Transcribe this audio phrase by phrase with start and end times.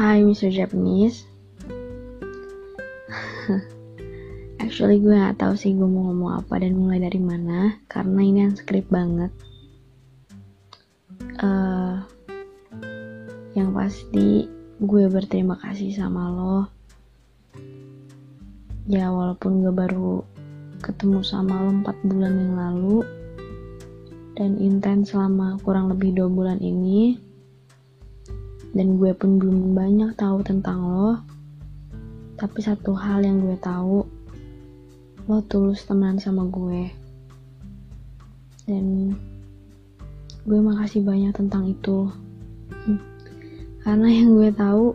[0.00, 0.48] Hi Mr.
[0.48, 1.28] Japanese
[4.64, 8.48] Actually gue gak tahu sih gue mau ngomong apa dan mulai dari mana Karena ini
[8.48, 9.28] unscript banget
[11.44, 12.00] uh,
[13.52, 14.48] Yang pasti
[14.80, 16.64] gue berterima kasih sama lo
[18.88, 20.24] Ya walaupun gue baru
[20.80, 23.04] ketemu sama lo 4 bulan yang lalu
[24.32, 27.28] Dan intens selama kurang lebih 2 bulan ini
[28.70, 31.18] dan gue pun belum banyak tahu tentang lo.
[32.38, 34.06] Tapi satu hal yang gue tahu
[35.26, 36.86] lo tulus teman sama gue.
[38.70, 39.14] Dan
[40.46, 42.06] gue makasih banyak tentang itu.
[43.82, 44.94] Karena yang gue tahu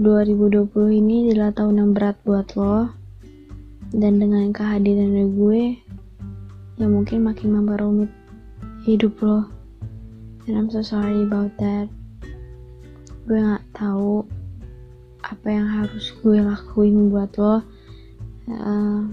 [0.00, 2.92] 2020 ini adalah tahun yang berat buat lo.
[3.90, 5.80] Dan dengan kehadiran gue
[6.78, 8.12] yang mungkin makin memperumit
[8.84, 9.48] hidup lo.
[10.44, 11.99] And I'm so sorry about that
[13.30, 14.26] gue nggak tahu
[15.22, 17.62] apa yang harus gue lakuin buat lo.
[18.50, 19.06] Uh,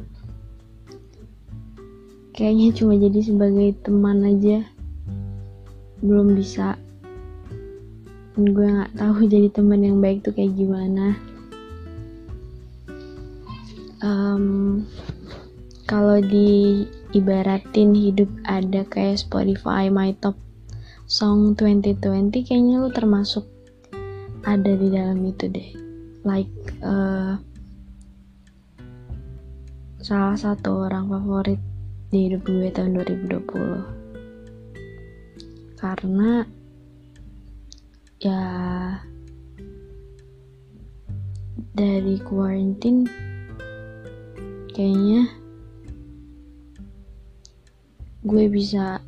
[2.33, 4.65] kayaknya cuma jadi sebagai teman aja.
[6.01, 6.81] Belum bisa.
[8.33, 11.13] Dan gue nggak tahu jadi teman yang baik tuh kayak gimana.
[14.01, 14.81] Um,
[15.85, 20.33] kalau di ibaratin hidup ada kayak Spotify my top
[21.05, 23.45] song 2020 kayaknya lu termasuk
[24.47, 25.75] ada di dalam itu deh.
[26.23, 27.35] Like uh,
[29.99, 31.59] salah satu orang favorit
[32.07, 36.47] di hidup gue tahun 2020 karena
[38.23, 38.43] ya
[41.75, 43.03] dari quarantine
[44.71, 45.27] kayaknya
[48.23, 49.03] gue bisa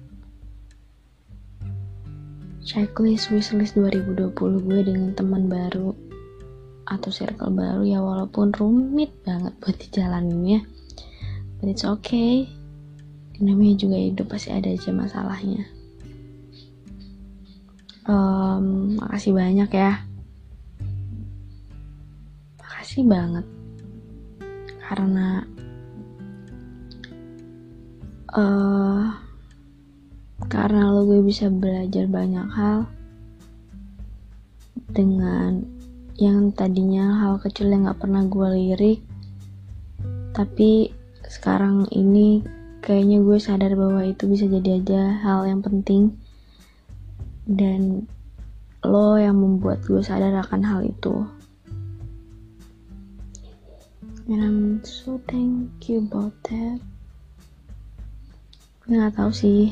[2.69, 5.97] checklist wishlist 2020 gue dengan teman baru
[6.85, 10.61] atau circle baru ya walaupun rumit banget buat dijalaninnya
[11.59, 12.47] but it's okay.
[13.39, 15.63] Namanya juga hidup pasti ada aja masalahnya.
[18.03, 20.03] Um, makasih banyak ya.
[22.59, 23.45] Makasih banget.
[24.83, 25.43] Karena
[28.35, 29.07] uh,
[30.49, 32.89] karena lo gue bisa belajar banyak hal
[34.89, 35.61] dengan
[36.17, 38.99] yang tadinya hal kecil yang gak pernah gue lirik.
[40.33, 40.89] Tapi
[41.29, 42.41] sekarang ini
[42.81, 46.17] kayaknya gue sadar bahwa itu bisa jadi aja hal yang penting.
[47.45, 48.09] Dan
[48.81, 51.29] lo yang membuat gue sadar akan hal itu.
[54.29, 56.81] And I'm so thank you about that.
[58.83, 59.71] Gue gak tau sih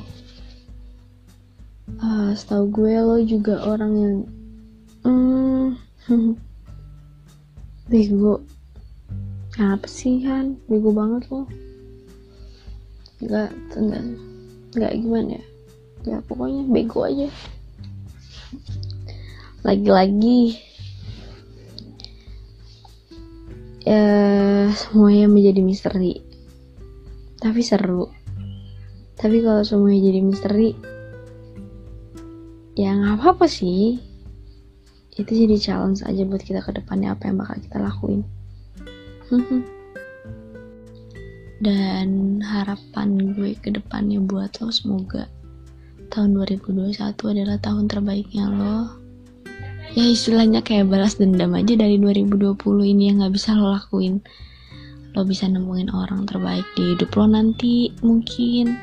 [2.27, 4.15] uh, setahu gue lo juga orang yang
[5.07, 5.65] hmm,
[7.91, 8.43] bego.
[9.57, 11.47] Apa sih kan bego banget lo.
[13.23, 13.49] Nggak
[13.79, 14.03] nggak
[14.75, 15.43] nggak gimana ya?
[16.03, 17.31] Ya pokoknya bego aja.
[19.63, 20.59] Lagi-lagi
[23.87, 24.03] ya
[24.75, 26.19] semuanya menjadi misteri.
[27.39, 28.11] Tapi seru.
[29.17, 30.96] Tapi kalau semuanya jadi misteri
[32.77, 33.97] ya nggak apa-apa sih.
[35.17, 38.21] Itu jadi challenge aja buat kita ke depannya apa yang bakal kita lakuin.
[41.65, 45.25] Dan harapan gue ke depannya buat lo semoga
[46.13, 48.93] tahun 2021 adalah tahun terbaiknya lo.
[49.97, 54.21] Ya istilahnya kayak balas dendam aja dari 2020 ini yang gak bisa lo lakuin.
[55.17, 58.77] Lo bisa nemuin orang terbaik di hidup lo nanti mungkin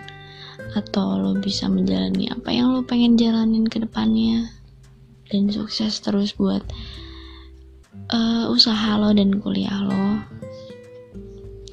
[0.75, 4.51] atau lo bisa menjalani apa yang lo pengen jalanin ke depannya?
[5.31, 6.61] Dan sukses terus buat
[8.13, 10.21] uh, usaha lo dan kuliah lo.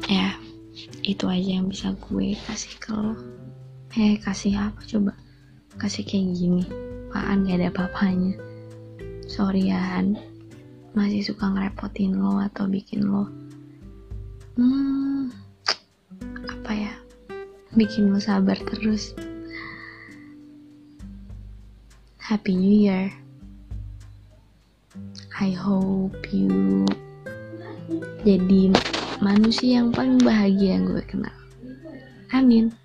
[0.07, 0.37] Ya
[1.01, 3.17] itu aja yang bisa gue kasih ke lo.
[3.97, 5.13] Eh kasih apa coba?
[5.75, 6.63] Kasih kayak gini.
[7.11, 7.43] Apaan?
[7.43, 8.33] Gak ada apa-apanya.
[9.27, 10.15] Sorry ya Han.
[10.95, 13.27] Masih suka ngerepotin lo atau bikin lo
[14.61, 15.10] hmm
[17.75, 19.15] bikin lo sabar terus.
[22.19, 23.11] Happy New Year.
[25.41, 26.85] I hope you
[28.21, 28.71] jadi
[29.23, 31.33] manusia yang paling bahagia yang gue kenal.
[32.35, 32.75] Amin.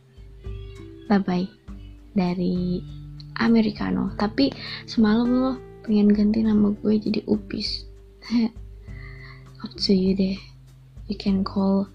[1.07, 1.49] Bye bye
[2.15, 2.81] dari
[3.39, 4.15] Americano.
[4.17, 4.51] Tapi
[4.89, 5.53] semalam lo
[5.85, 7.85] pengen ganti nama gue jadi Upis.
[9.63, 10.39] Up to you deh.
[11.07, 11.87] You can call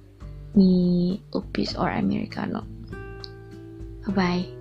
[0.55, 2.63] me Upis or Americano.
[4.07, 4.60] Bye bye.